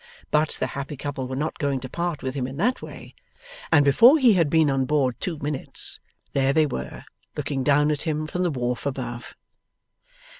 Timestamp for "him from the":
8.01-8.49